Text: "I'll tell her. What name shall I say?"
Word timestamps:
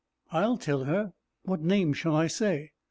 "I'll 0.31 0.57
tell 0.57 0.85
her. 0.85 1.13
What 1.43 1.61
name 1.61 1.93
shall 1.93 2.15
I 2.15 2.25
say?" 2.25 2.71